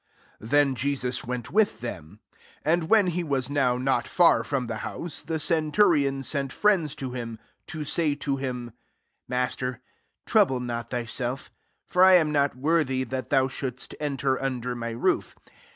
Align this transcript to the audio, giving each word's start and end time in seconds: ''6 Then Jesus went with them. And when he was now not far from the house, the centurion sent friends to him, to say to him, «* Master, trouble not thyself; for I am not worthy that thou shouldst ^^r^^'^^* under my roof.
''6 0.41 0.49
Then 0.49 0.73
Jesus 0.73 1.25
went 1.25 1.51
with 1.51 1.79
them. 1.81 2.21
And 2.65 2.89
when 2.89 3.05
he 3.09 3.23
was 3.23 3.51
now 3.51 3.77
not 3.77 4.07
far 4.07 4.43
from 4.43 4.65
the 4.65 4.77
house, 4.77 5.21
the 5.21 5.39
centurion 5.39 6.23
sent 6.23 6.51
friends 6.51 6.95
to 6.95 7.11
him, 7.11 7.37
to 7.67 7.85
say 7.85 8.15
to 8.15 8.37
him, 8.37 8.71
«* 8.99 9.27
Master, 9.29 9.79
trouble 10.25 10.59
not 10.59 10.89
thyself; 10.89 11.51
for 11.85 12.03
I 12.03 12.13
am 12.13 12.31
not 12.31 12.57
worthy 12.57 13.03
that 13.03 13.29
thou 13.29 13.47
shouldst 13.47 13.93
^^r^^'^^* 14.01 14.37
under 14.41 14.75
my 14.75 14.89
roof. 14.89 15.35